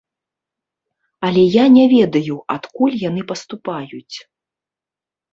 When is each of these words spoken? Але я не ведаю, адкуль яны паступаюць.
Але 1.27 1.43
я 1.55 1.65
не 1.75 1.83
ведаю, 1.91 2.37
адкуль 2.55 2.95
яны 3.09 3.21
паступаюць. 3.33 4.15